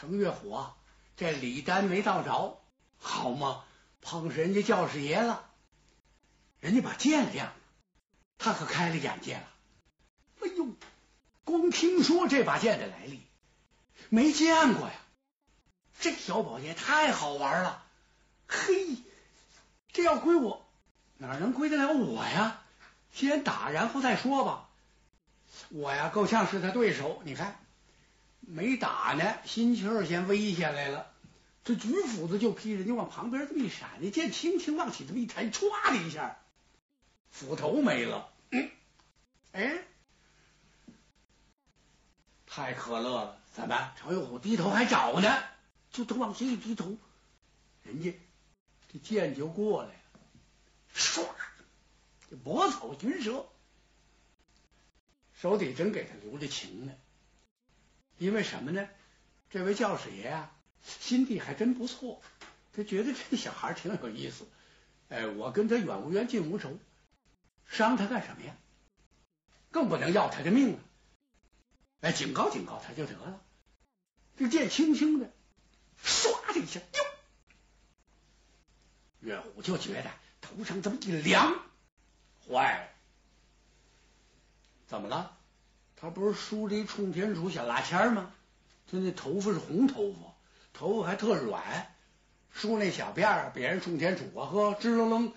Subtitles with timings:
[0.00, 0.76] 程月虎啊，
[1.16, 2.60] 这礼单没到着，
[3.00, 3.64] 好嘛，
[4.00, 5.50] 碰上人家教师爷了，
[6.60, 7.54] 人家把剑亮了，
[8.38, 9.48] 他可开了眼界了。
[10.40, 10.68] 哎呦，
[11.42, 13.26] 光听说这把剑的来历，
[14.08, 14.94] 没见过呀。
[15.98, 17.84] 这小宝剑太好玩了，
[18.46, 18.98] 嘿，
[19.92, 20.64] 这要归我，
[21.16, 22.62] 哪能归得了我呀？
[23.12, 24.68] 先打，然后再说吧。
[25.70, 27.20] 我呀，够呛是他对手。
[27.24, 27.58] 你看，
[28.50, 31.12] 没打呢，心气儿先微下来了。
[31.64, 36.38] 这举斧子就劈，人家往旁边这么一闪，那剑轻轻往起这么一抬，歘的一下，
[37.30, 38.32] 斧头没了。
[38.50, 38.70] 嗯，
[39.52, 39.84] 哎，
[42.46, 43.38] 太可乐了！
[43.52, 45.28] 怎么，程玉虎低头还找呢？
[45.90, 46.96] 就都往下一低头，
[47.82, 48.18] 人家
[48.90, 50.20] 这剑就过来了，
[50.94, 51.26] 唰，
[52.30, 53.46] 这博草寻蛇，
[55.34, 56.92] 手底真给他留着情呢。
[58.18, 58.88] 因为什么呢？
[59.50, 62.20] 这位教师爷啊，心地还真不错，
[62.74, 64.46] 他觉得这小孩挺有意思。
[65.08, 66.78] 哎，我跟他远无冤近无仇，
[67.66, 68.54] 伤他干什么呀？
[69.70, 70.80] 更不能要他的命啊！
[72.02, 73.42] 哎，警告警告他就得了。
[74.36, 75.30] 这剑轻轻的。
[76.04, 77.04] 唰的一下，哟！
[79.20, 80.10] 岳虎就觉得
[80.40, 81.52] 头上这么一凉，
[82.46, 82.88] 坏了，
[84.86, 85.37] 怎么了？
[86.00, 88.32] 他不是梳了一冲天杵小拉签吗？
[88.90, 90.18] 他那头发是红头发，
[90.72, 91.94] 头发还特软，
[92.50, 95.32] 梳那小辫儿，别人冲天杵啊，呵，吱楞楞，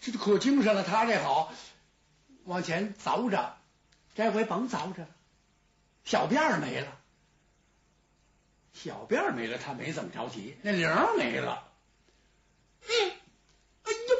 [0.00, 0.82] 这可精神了。
[0.82, 1.52] 他这好，
[2.44, 3.58] 往前凿着，
[4.14, 5.06] 这回甭凿着，
[6.04, 6.98] 小辫儿没了。
[8.72, 10.56] 小辫儿没了，他没怎么着急。
[10.62, 11.68] 那铃儿没了，
[12.82, 13.10] 嗯，
[13.82, 14.16] 哎呦，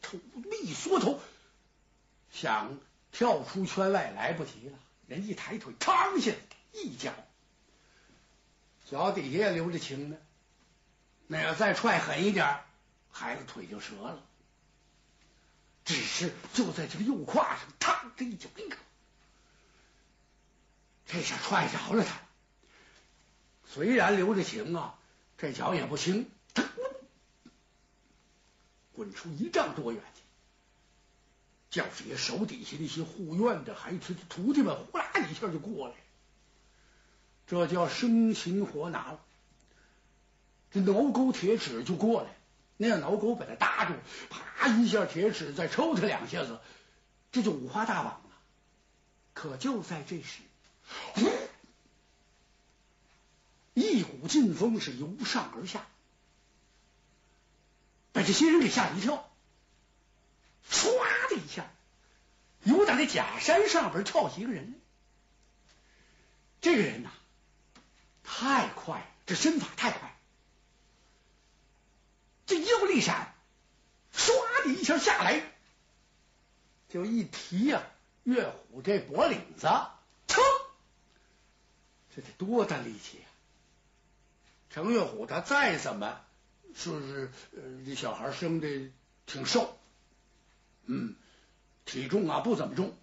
[0.00, 0.18] 头
[0.62, 1.20] 一缩头，
[2.30, 2.78] 想
[3.12, 4.78] 跳出圈外来不及了。
[5.06, 6.32] 人一抬腿，嘡下
[6.72, 7.12] 一脚，
[8.88, 10.16] 脚底下也留着情呢。
[11.26, 12.60] 那要再踹狠一点，
[13.10, 14.22] 孩子腿就折了。
[15.84, 18.76] 只是就在这个右胯上，嘡这一脚，哎呀！
[21.06, 22.20] 这下踹着了他，
[23.66, 24.96] 虽然留着情啊，
[25.36, 26.68] 这脚也不轻，腾，
[28.92, 30.22] 滚出一丈多远去。
[31.70, 35.94] 教师爷手底下那些护院的、还是徒弟们，呼啦一下就过来，
[37.46, 39.20] 这叫生擒活拿了。
[40.72, 42.30] 这挠钩铁齿就过来，
[42.76, 43.94] 那样挠钩把他搭住，
[44.28, 46.58] 啪一下铁齿再抽他两下子，
[47.30, 48.30] 这就五花大绑了。
[49.32, 50.40] 可就在这时。
[51.14, 51.30] 呼！
[53.74, 55.86] 一股劲风是由上而下，
[58.10, 59.29] 把这些人给吓了一跳。
[60.68, 60.90] 唰
[61.30, 61.70] 的一下，
[62.64, 64.74] 由打那假山上边跳起一个人。
[66.60, 67.10] 这个人呐，
[68.24, 70.14] 太快，这身法太快，
[72.46, 73.34] 这一步一闪，
[74.14, 74.32] 唰
[74.64, 75.42] 的一下下来，
[76.90, 77.82] 就一提呀，
[78.24, 79.66] 岳虎这脖领子，
[80.26, 80.42] 噌！
[82.14, 83.28] 这得多大力气啊！
[84.68, 86.20] 程月虎他再怎么
[86.74, 87.30] 说是，
[87.86, 88.90] 这小孩生的
[89.24, 89.79] 挺瘦，
[90.90, 91.14] 嗯，
[91.84, 92.96] 体重啊不怎么重，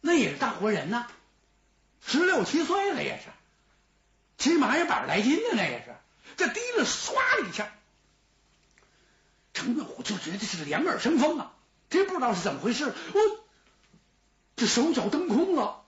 [0.00, 1.08] 那也是大活人呐，
[2.00, 3.28] 十六七岁了也是，
[4.38, 5.94] 起码也百来斤呢，那也是。
[6.36, 7.72] 这提了唰的一下，
[9.52, 11.56] 程月虎就觉得是两耳生风啊，
[11.90, 13.44] 真不知道是怎么回事，我
[14.56, 15.84] 这手脚蹬空了，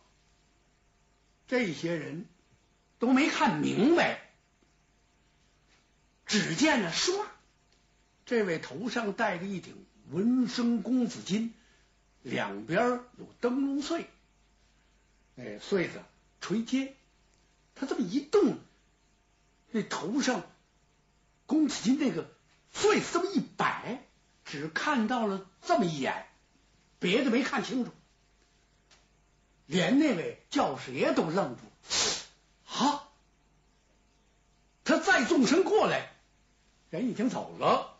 [1.48, 2.26] 这些人。
[2.98, 4.22] 都没看明白，
[6.24, 7.26] 只见呢，唰，
[8.24, 11.54] 这位头上戴着一顶文生公子金，
[12.22, 14.06] 两边有灯笼穗，
[15.36, 16.02] 哎，穗子
[16.40, 16.94] 垂肩，
[17.74, 18.58] 他这么一动，
[19.70, 20.42] 那头上
[21.46, 22.28] 公子金那个
[22.72, 24.04] 穗子这么一摆，
[24.44, 26.26] 只看到了这么一眼，
[26.98, 27.90] 别的没看清楚，
[29.66, 31.62] 连那位教师爷都愣住。
[32.76, 33.08] 啊！
[34.84, 36.12] 他再纵身过来，
[36.90, 37.95] 人已经走了。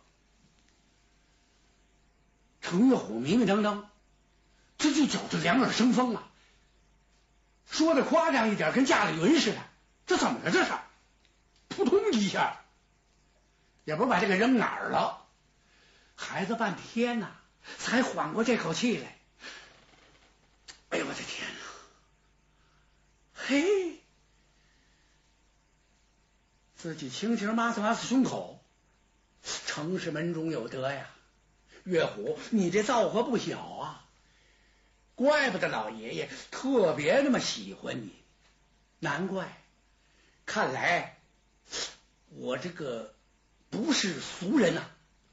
[2.69, 3.87] 程月虎迷迷瞪瞪，
[4.77, 6.27] 这就觉着两耳生风啊！
[7.69, 9.57] 说的夸张一点，跟驾了云似的。
[10.05, 10.51] 这怎么了？
[10.51, 10.71] 这是
[11.69, 12.61] 扑通一下，
[13.85, 15.25] 也不知道把这个扔哪儿了。
[16.15, 17.31] 孩子半天呐，
[17.77, 19.17] 才缓过这口气来。
[20.89, 21.59] 哎呦，我的天呐！
[23.33, 24.01] 嘿！
[26.75, 28.63] 自己轻轻抹擦抹擦胸口，
[29.65, 31.09] 城市门中有德呀，
[31.87, 34.05] 岳虎，你这造化不小啊！
[35.15, 38.13] 怪不得老爷爷特别那么喜欢你。
[38.99, 39.57] 难怪，
[40.45, 41.17] 看来
[42.29, 43.13] 我这个
[43.69, 44.83] 不是俗人呐，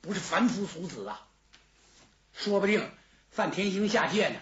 [0.00, 1.26] 不是凡夫俗子啊，
[2.32, 2.88] 说不定
[3.32, 4.40] 范天星下界呢。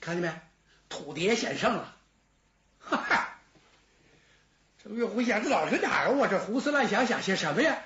[0.00, 0.40] 看见没？
[0.88, 1.96] 土地也显圣了。
[2.78, 3.38] 哈哈，
[4.84, 6.12] 这岳虎眼子老是哪儿？
[6.12, 7.82] 我这胡思乱想想些什么呀？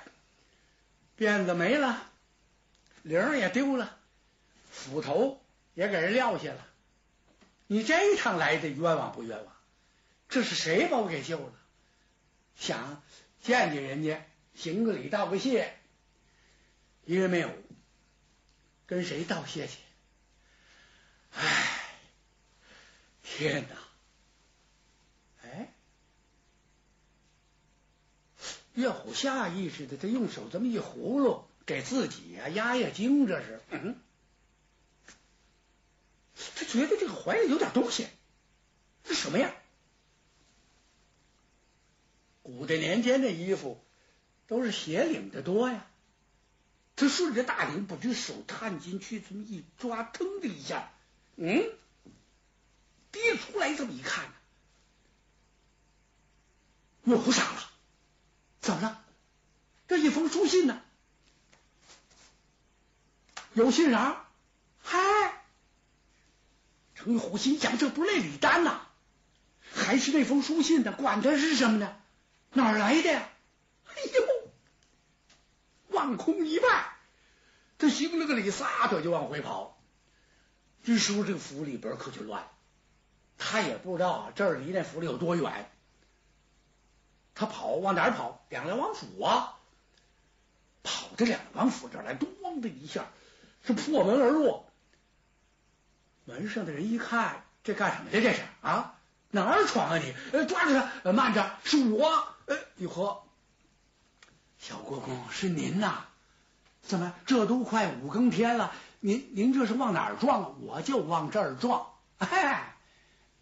[1.17, 2.03] 辫子没了，
[3.05, 3.95] 铃也丢了，
[4.71, 5.39] 斧头
[5.75, 6.67] 也给人撂下了。
[7.67, 9.55] 你这一趟来的冤枉不冤枉？
[10.27, 11.53] 这是谁把我给救了？
[12.55, 13.03] 想
[13.43, 14.25] 见见人家，
[14.55, 15.77] 行个礼，道个谢，
[17.05, 17.51] 一人没有，
[18.87, 19.77] 跟谁道谢去？
[21.31, 21.81] 唉，
[23.21, 23.75] 天哪！
[25.43, 25.73] 哎，
[28.73, 33.61] 岳虎下意识的，他用手这么一葫芦，给自己呀压压惊，这是。
[33.69, 33.99] 嗯，
[36.55, 38.07] 他觉得这个怀里有点东西，
[39.03, 39.53] 是什么呀？
[42.43, 43.83] 古代年间的衣服
[44.45, 45.87] 都是斜领的多呀，
[46.95, 50.93] 他顺着大领，把这手探进去，这么一抓，腾的一下，
[51.37, 51.67] 嗯，
[53.11, 54.31] 跌出来，这么一看，
[57.05, 57.71] 岳虎傻了，
[58.61, 59.03] 怎么了？
[59.87, 60.83] 这一封书信呢？
[63.55, 64.25] 有信啥？
[64.81, 64.99] 嗨，
[66.93, 68.81] 程虎心想，这不赖李丹呐？
[69.73, 70.91] 还是那封书信呢？
[70.91, 71.95] 管他是什么呢？
[72.51, 73.29] 哪儿来的呀？
[73.87, 74.51] 哎呦，
[75.87, 76.97] 望空一拜，
[77.77, 79.81] 他行了个礼，撒腿就往回跑。
[80.83, 82.51] 这时候，这个府里边可就乱了。
[83.37, 85.71] 他也不知道这儿离那府里有多远。
[87.33, 88.45] 他跑往哪儿跑？
[88.49, 89.59] 两梁王府啊！
[90.83, 93.07] 跑到两梁王府这来，咣的一下
[93.65, 94.63] 是破门而入。
[96.25, 98.21] 门上的人一看，这干什么的？
[98.21, 98.95] 这是啊？
[99.31, 100.13] 哪儿闯啊你？
[100.31, 100.73] 呃抓住
[101.03, 101.11] 他！
[101.11, 102.27] 慢着，是我。
[102.45, 103.23] 呃，玉和，
[104.59, 106.05] 小国公是您呐？
[106.81, 108.71] 怎么这都快五更天了？
[108.99, 110.49] 您您这是往哪儿撞啊？
[110.61, 111.87] 我就往这儿撞。
[112.17, 112.75] 哎，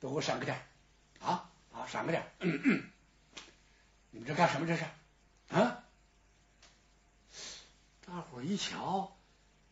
[0.00, 0.66] 都给我闪开点！
[1.20, 2.24] 啊啊，闪开点！
[4.10, 4.66] 你们这干什么？
[4.66, 4.84] 这是
[5.50, 5.79] 啊？
[8.20, 9.16] 大伙一瞧，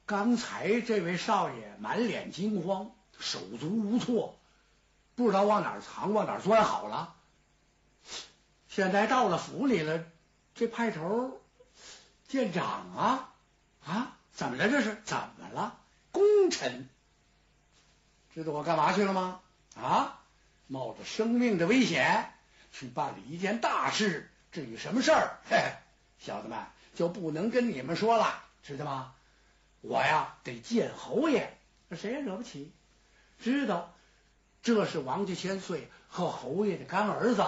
[0.07, 4.39] 刚才这位少爷满脸惊慌，手足无措。
[5.17, 7.15] 不知道往哪儿藏，往哪儿钻好了。
[8.71, 10.03] 现在到了府里了，
[10.55, 11.43] 这派头
[12.27, 13.35] 见长啊
[13.85, 14.17] 啊！
[14.33, 14.71] 怎么了？
[14.71, 15.79] 这是怎么了？
[16.11, 16.89] 功臣
[18.33, 19.43] 知道我干嘛去了吗？
[19.77, 20.21] 啊！
[20.69, 22.33] 冒着生命的危险
[22.73, 25.73] 去办理一件大事，至于什么事儿，嘿嘿，
[26.19, 26.59] 小子们
[26.99, 29.15] 就不能跟你们说了，知道吗？
[29.83, 31.57] 我呀得见侯爷，
[31.93, 32.73] 谁也惹不起。
[33.39, 33.95] 知道。
[34.63, 37.47] 这是王家千岁和侯爷的干儿子，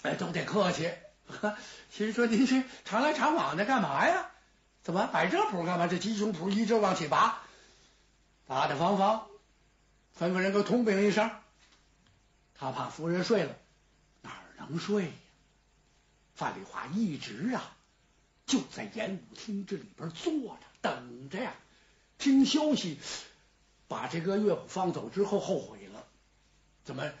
[0.00, 0.90] 哎，都得客气。
[1.92, 4.30] 心说您是常来常往的，干嘛呀？
[4.82, 5.86] 怎么摆这谱干嘛？
[5.86, 7.42] 这鸡胸脯一直往起拔，
[8.46, 9.26] 大大方方，
[10.18, 11.30] 吩咐人给我通禀一声。
[12.58, 13.54] 他怕夫人睡了，
[14.22, 15.12] 哪能睡呀？
[16.34, 17.75] 范丽华一直啊
[18.46, 21.54] 就在演武厅这里边坐着，等着呀，
[22.18, 22.98] 听消息。
[23.88, 26.04] 把这个岳虎放走之后，后悔了。
[26.84, 27.12] 怎么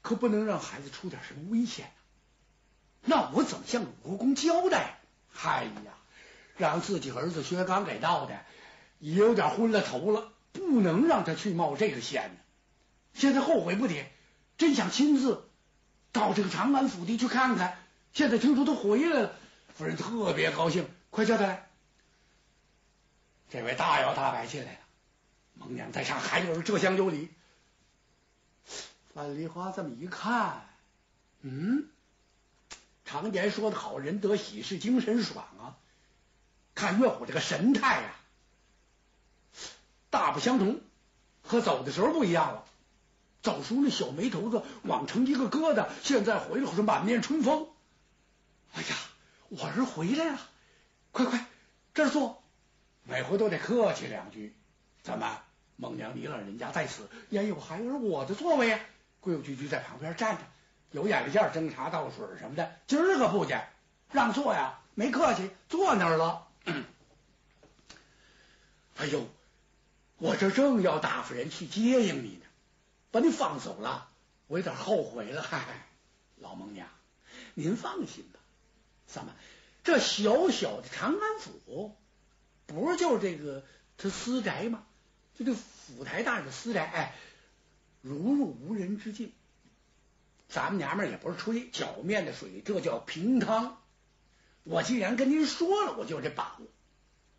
[0.00, 1.92] 可不能让孩子出点什么危险呢？
[3.04, 4.98] 那我怎么向鲁国公交代？
[5.40, 5.94] 哎呀，
[6.56, 8.44] 让自己儿子薛刚给闹的
[8.98, 12.40] 也有点昏了头了，不能让他去冒这个险呢。
[13.14, 14.04] 现在后悔不迭，
[14.58, 15.48] 真想亲自
[16.10, 17.78] 到这个长安府邸去看看。
[18.12, 19.36] 现在听说他回来了，
[19.76, 21.68] 夫人特别高兴，快叫他来。
[23.50, 24.78] 这位大摇大摆进来了，
[25.54, 27.30] 蒙娘在上，还有人这厢有礼。
[29.14, 30.68] 范梨花这么一看，
[31.42, 31.88] 嗯，
[33.04, 35.76] 常言说的好，人得喜事精神爽啊。
[36.74, 38.14] 看岳虎这个神态呀，
[40.08, 40.80] 大不相同，
[41.42, 42.64] 和走的时候不一样了。
[43.42, 47.68] 走时候那小眉头子往成一个疙瘩，现在回来后是满面春风。
[48.72, 48.96] 哎呀，
[49.54, 50.38] 我儿回来了，
[51.10, 51.44] 快快
[51.92, 52.42] 这儿坐，
[53.04, 54.56] 每回都得客气两句。
[55.02, 55.42] 怎么，
[55.76, 58.80] 孟娘你老人家在此，焉有孩儿我的座位呀？
[59.20, 60.42] 规规矩矩在旁边站着，
[60.92, 62.76] 有眼力见斟茶倒水什么的。
[62.86, 63.68] 今儿个不见，
[64.10, 66.48] 让座呀，没客气，坐那儿了。
[68.96, 69.28] 哎呦，
[70.16, 72.46] 我这正要打发人去接应你呢，
[73.10, 74.08] 把你放走了，
[74.46, 75.42] 我有点后悔了。
[75.42, 75.66] 嗨，
[76.38, 76.88] 老孟娘，
[77.52, 78.40] 您放心吧。
[79.12, 79.34] 怎么，
[79.84, 81.94] 这小小的长安府，
[82.66, 83.64] 不是就这个
[83.98, 84.84] 他私宅吗？
[85.38, 87.14] 就这府台大人的私宅，哎。
[88.04, 89.32] 如入无人之境。
[90.48, 93.80] 咱们娘们儿也不是吹脚面的水，这叫平汤。
[94.64, 96.66] 我既然跟您说了，我就这把握。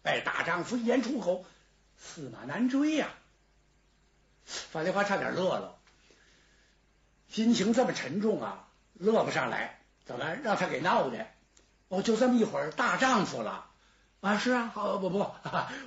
[0.03, 1.45] 哎，大丈夫一言出口，
[1.97, 3.09] 驷马难追呀！
[4.45, 5.77] 范丽花差点乐了，
[7.29, 9.81] 心情这么沉重啊，乐不上来。
[10.05, 11.27] 怎么让他给闹的？
[11.93, 13.69] 哦，就这么一会儿，大丈夫了
[14.19, 14.39] 啊！
[14.39, 15.31] 是啊，好不不，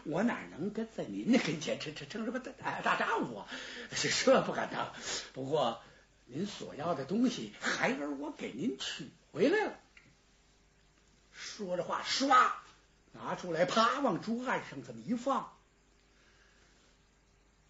[0.04, 3.48] 我哪能跟在您那跟前称称称什么大大丈夫啊？
[3.90, 4.92] 是这不敢当。
[5.32, 5.82] 不过
[6.26, 9.72] 您所要的东西，孩儿我给您取回来了。
[11.32, 12.28] 说着话，唰
[13.10, 15.52] 拿出来，啪往桌案上这么一放。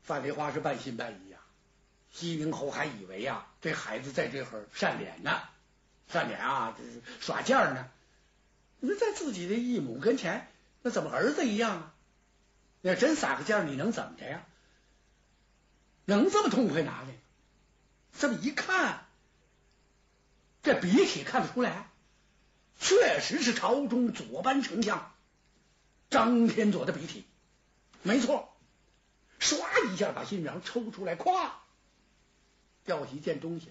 [0.02, 1.38] 范梨花是半信半疑呀。
[2.12, 5.40] 西宁侯还以为呀，这孩子在这会儿善脸呢。
[6.12, 6.84] 善脸啊，这
[7.24, 7.88] 耍贱呢！
[8.80, 10.48] 你说在自己的义母跟前，
[10.82, 11.94] 那怎么儿子一样啊？
[12.82, 14.46] 要真撒个娇，你能怎么着呀？
[16.04, 17.08] 能这么痛快拿来？
[18.18, 19.06] 这么一看，
[20.62, 21.90] 这笔体看得出来，
[22.78, 25.12] 确实是朝中左班丞相
[26.08, 27.24] 张天佐的笔体，
[28.02, 28.52] 没错。
[29.38, 31.50] 唰一下把信札抽出来，咵
[32.84, 33.70] 掉一件东西。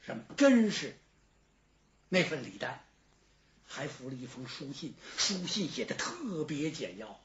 [0.00, 0.22] 什么？
[0.36, 0.96] 真是
[2.08, 2.80] 那份礼单，
[3.78, 7.20] 还附了一封书信，书信写的特别简要。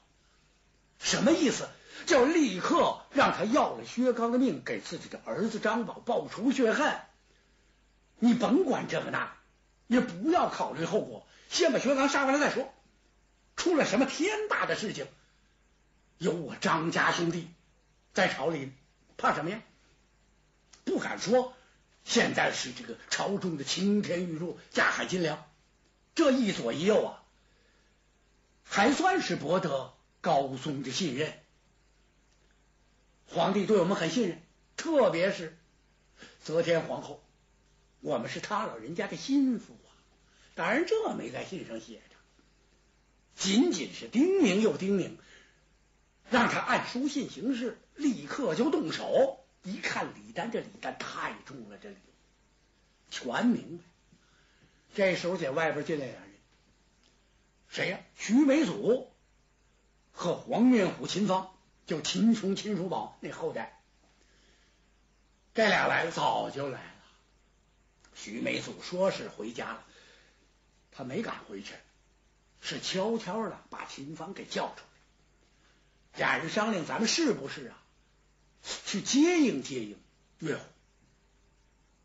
[1.00, 1.68] 什么意思？
[2.06, 6.94] 叫立刻让他要了薛刚的命，给自己的儿子张宝报仇雪恨。
[8.20, 9.36] 你甭管这个那，
[9.88, 12.72] 也不要考虑后果，先把薛刚杀完了再说。
[13.56, 15.08] 出了什么天大的事情，
[16.18, 17.48] 有我张家兄弟
[18.12, 18.70] 在朝里，
[19.16, 19.60] 怕什么呀？
[20.84, 21.52] 不敢说。
[22.04, 25.44] 现在是这个朝中的青天玉柱、架海金梁，
[26.14, 27.22] 这一左一右啊，
[28.62, 31.32] 还算是博得高宗的信任。
[33.26, 34.40] 皇帝对我们很信任，
[34.76, 35.56] 特别是
[36.42, 37.22] 则天皇后，
[38.00, 39.90] 我们是他老人家的心腹啊。
[40.54, 42.16] 当然，这没在信上写着，
[43.34, 45.16] 仅仅是叮咛又叮咛，
[46.30, 49.44] 让他按书信行事，立刻就动手。
[49.64, 51.96] 一看李丹，这李丹太重了，这李
[53.10, 53.84] 全明白。
[54.94, 56.30] 这时候在外边进来俩人，
[57.68, 57.98] 谁呀？
[58.16, 59.10] 徐美祖
[60.12, 61.52] 和黄面虎秦芳，
[61.86, 63.82] 就秦琼、秦叔宝那后代。
[65.52, 66.90] 这俩来了，早就来了。
[68.14, 69.84] 徐美祖说是回家了，
[70.92, 71.74] 他没敢回去，
[72.60, 76.18] 是悄悄的把秦芳给叫出来。
[76.18, 77.82] 俩人商量，咱们是不是啊？
[78.86, 80.00] 去接应接应
[80.38, 80.62] 岳虎，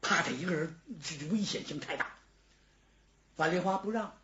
[0.01, 2.08] 怕他一个人，这危险性太大。
[3.39, 4.19] 万丽花不让，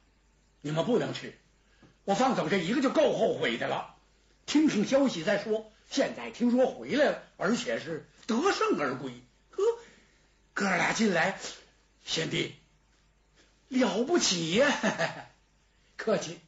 [0.59, 1.37] 你们不能去，
[2.03, 3.95] 我放走这一个就够后悔的了。
[4.45, 5.71] 听听消息再说。
[5.89, 9.13] 现在听说回来了，而且是得胜而归。
[9.51, 9.63] 呵，
[10.53, 11.39] 哥俩进来，
[12.03, 12.55] 贤弟
[13.69, 14.67] 了不起呀！
[15.95, 16.41] 客气，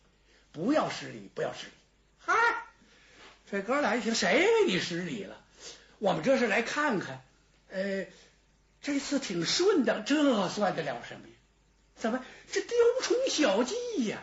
[0.51, 1.71] 不要失礼，不要失礼。
[2.19, 2.35] 嗨，
[3.49, 5.37] 这哥俩一听，谁给你失礼了？
[5.99, 7.23] 我们这是来看看，
[7.69, 8.07] 呃，
[8.81, 11.33] 这次挺顺当，这算得了什么呀？
[11.97, 13.75] 怎么这雕虫小技
[14.05, 14.19] 呀？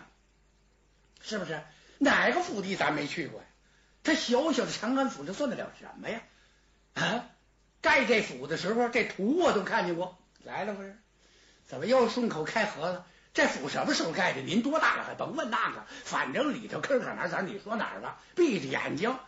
[1.21, 1.61] 是不是？
[1.99, 3.47] 哪个府邸咱没去过呀？
[4.03, 6.21] 他小小的长安府，这算得了什么呀？
[6.95, 7.31] 啊，
[7.81, 10.19] 盖这府的时候，这图我都看见过。
[10.43, 10.99] 来了不是？
[11.67, 13.07] 怎么又顺口开河了？
[13.33, 14.43] 这府什么时候盖的？
[14.43, 15.05] 您多大了？
[15.05, 18.21] 还甭问那个，反正里头坑坎哪儿你说哪儿吧。
[18.37, 19.19] 闭着眼睛，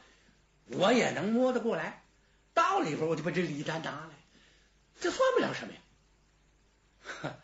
[0.66, 2.02] 我也能摸得过来。
[2.52, 4.10] 到里边我就把这礼单拿来，
[5.00, 7.36] 这算不了什么呀。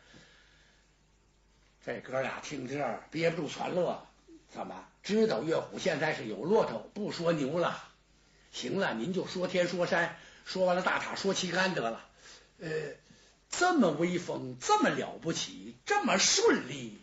[1.85, 4.07] 这哥俩听这儿憋不住全乐，
[4.53, 7.83] 怎么知道岳虎现在是有骆驼，不说牛了？
[8.53, 12.05] 行了，您就说天说山，说完了大塔说旗杆得了。
[12.61, 12.69] 呃，
[13.51, 17.01] 这么威风，这么了不起，这么顺利，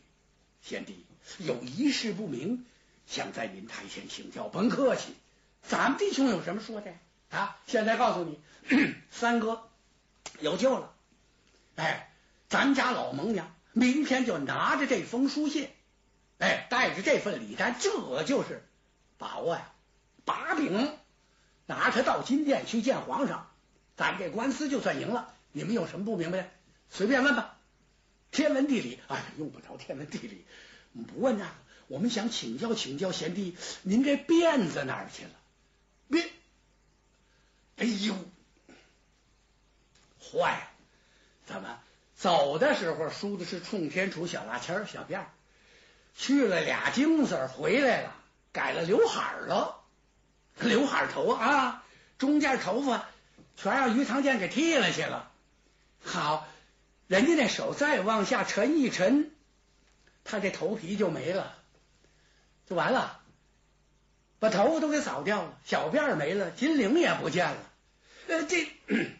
[0.61, 1.05] 贤弟
[1.39, 2.65] 有一事不明，
[3.05, 4.47] 想在您台前请教。
[4.47, 5.15] 甭客气，
[5.61, 6.93] 咱们弟兄有什么说的？
[7.31, 7.57] 啊！
[7.67, 8.39] 现在告诉你，
[9.11, 9.69] 三哥
[10.39, 10.93] 有救了。
[11.75, 12.11] 哎，
[12.47, 15.69] 咱家老蒙娘明天就拿着这封书信，
[16.37, 18.67] 哎，带着这份礼单，这就是
[19.17, 19.71] 把握呀，
[20.25, 20.97] 把柄，
[21.65, 23.49] 拿他到金殿去见皇上，
[23.95, 25.33] 咱这官司就算赢了。
[25.51, 26.49] 你们有什么不明白的，
[26.89, 27.57] 随便问吧。
[28.31, 30.45] 天文地理，哎，用不着天文地理，
[31.07, 31.51] 不问那个。
[31.87, 35.31] 我们想请教请教贤弟，您这辫子哪儿去了？
[36.09, 36.27] 辫。
[37.77, 38.15] 哎呦，
[40.21, 40.69] 坏了！
[41.47, 41.79] 怎么
[42.19, 45.27] 走的时候梳的是冲天杵小拉签小辫儿
[46.15, 48.13] 去了俩金子回来了，
[48.51, 49.79] 改了刘海了，
[50.59, 51.81] 刘海头啊，
[52.17, 53.07] 中间头发
[53.55, 55.31] 全让于长健给剃了去了。
[56.03, 56.45] 好，
[57.07, 59.31] 人家那手再往下沉一沉，
[60.25, 61.55] 他这头皮就没了，
[62.69, 63.21] 就完了，
[64.39, 67.57] 把头发都给扫掉了，小辫儿没了，金领也不见了。
[68.27, 68.67] 呃，这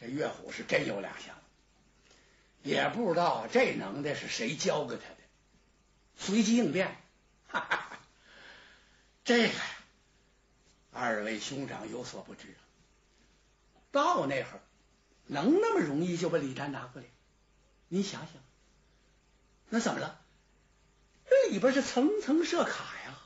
[0.00, 2.16] 这岳虎是真有两下子
[2.62, 5.16] 也不知道这能耐是谁教给他的，
[6.16, 6.96] 随机应变。
[7.48, 7.98] 哈哈哈，
[9.24, 9.54] 这个，
[10.92, 12.54] 二位兄长有所不知，
[13.90, 14.60] 到那会儿
[15.26, 17.08] 能那么容易就把李丹拿过来？
[17.88, 18.42] 你想想，
[19.68, 20.20] 那怎么了？
[21.28, 23.18] 这里边是层层设卡呀，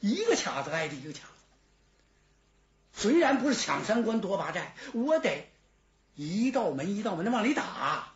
[0.00, 1.34] 一个卡子挨着一个卡子。
[2.92, 5.46] 虽然不是抢三关夺八寨，我得
[6.14, 8.12] 一道门一道门的往里打。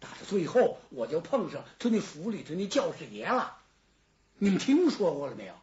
[0.00, 3.58] 打到最后，我就碰上他那府里头那教士爷了。
[4.38, 5.54] 你们听说过了没有？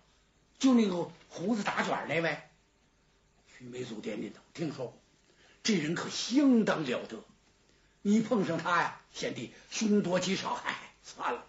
[0.60, 2.38] 就那个胡子打卷那位。
[3.58, 4.98] 徐梅祖点点头，听说过。
[5.64, 7.24] 这人可相当了得。
[8.02, 10.54] 你碰上他呀，贤弟凶多吉少。
[10.54, 11.46] 嗨，算了，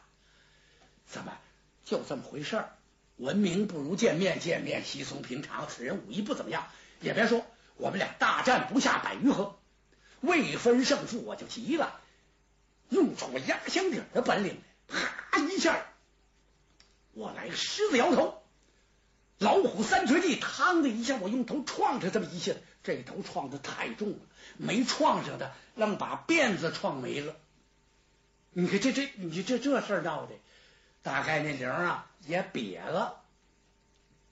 [1.06, 1.36] 怎么
[1.84, 2.76] 就这么回事儿？
[3.16, 5.68] 闻名不如见面，见面稀松平常。
[5.68, 6.68] 此人武艺不怎么样，
[7.00, 7.44] 也别说，
[7.76, 9.58] 我们俩大战不下百余合，
[10.26, 12.00] 未分胜负，我就急了。
[12.88, 15.86] 用出我压箱底的本领，啪一下，
[17.12, 18.42] 我来个狮子摇头，
[19.38, 22.52] 老虎三绝技，嘡的一下，我用头撞上这么一下，
[22.84, 24.18] 这头撞的太重了，
[24.56, 27.34] 没撞上的，愣把辫子撞没了。
[28.52, 30.34] 你看这这，你这这事闹的，
[31.02, 33.22] 大概那铃啊也瘪了。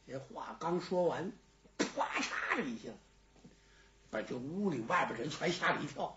[0.07, 1.33] 这话刚说完，
[1.77, 1.87] 啪
[2.21, 2.91] 嚓的一下，
[4.15, 6.17] 把这屋里外边人全吓了一跳。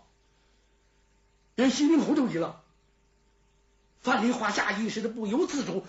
[1.56, 2.62] 连西明侯都急了，
[4.00, 5.84] 范蠡华下意识的不由自主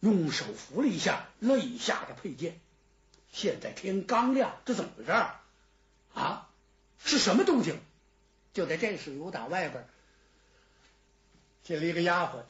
[0.00, 2.58] 用手扶了一下肋下的佩剑。
[3.30, 5.12] 现在天刚亮，这怎么回事
[6.14, 6.50] 啊？
[6.98, 7.78] 是什么动静？
[8.52, 9.86] 就在这时，有打外边
[11.62, 12.42] 进来一个丫鬟，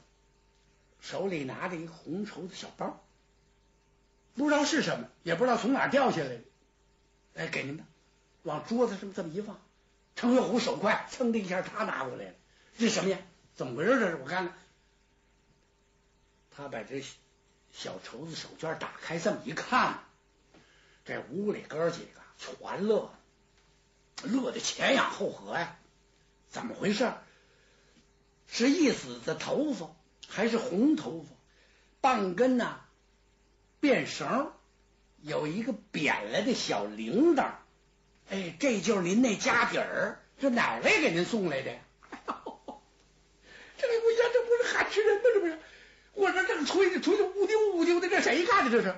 [1.02, 2.98] 手里拿着一个红绸的小包，
[4.34, 6.40] 不知道是什么，也不知道从哪掉下来的。
[7.34, 7.84] 哎，给您吧，
[8.44, 9.60] 往桌子上这么一放。
[10.16, 12.34] 程月虎手快，噌的一下，他拿过来了。
[12.78, 13.18] 这什么呀？
[13.56, 13.98] 怎么回事？
[13.98, 14.56] 这是我看看。
[16.56, 17.02] 他把这
[17.72, 20.04] 小绸子手绢打开，这么一看，
[21.04, 23.12] 这屋里哥几个全乐，
[24.22, 25.76] 乐的前仰后合呀。
[26.48, 27.12] 怎么回事？
[28.46, 29.90] 是一死的头发，
[30.28, 31.28] 还是红头发？
[32.00, 32.80] 半根呐，
[33.80, 34.52] 辫绳
[35.22, 37.54] 有一个扁了的小铃铛。
[38.30, 41.70] 哎，这就是您那家底儿，这哪位给您送来的？
[43.76, 45.22] 这不呀， 这不是喊吃人吗？
[45.34, 45.58] 这不是，
[46.14, 48.70] 我这正吹着吹着，呜丢呜丢的，这谁干的？
[48.70, 48.94] 这是。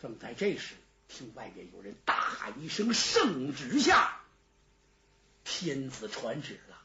[0.00, 0.74] 正在这时，
[1.08, 4.20] 听外面有人大喊一声：“圣旨下！”
[5.42, 6.82] 天子传旨了，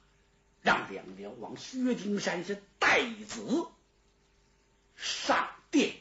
[0.62, 3.67] 让两辽王薛丁山是代子
[4.95, 5.95] 上殿